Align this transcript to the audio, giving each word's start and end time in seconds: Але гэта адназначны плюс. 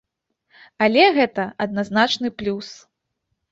Але 0.85 1.03
гэта 1.19 1.45
адназначны 1.67 2.35
плюс. 2.43 2.75